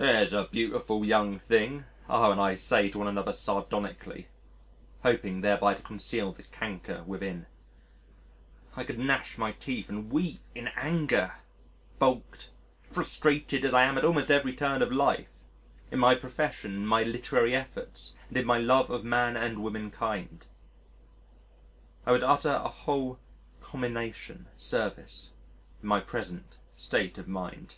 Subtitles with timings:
[0.00, 4.28] "There's a beautiful young thing," R and I say to one another sardonically,
[5.02, 7.46] hoping thereby to conceal the canker within.
[8.76, 11.32] I could gnash my teeth and weep in anger
[11.98, 12.50] baulked,
[12.92, 15.42] frustrated as I am at almost every turn of life
[15.90, 19.90] in my profession, in my literary efforts, and in my love of man and woman
[19.90, 20.46] kind.
[22.06, 23.18] I would utter a whole
[23.60, 25.32] commination service
[25.82, 27.74] in my present state of mind.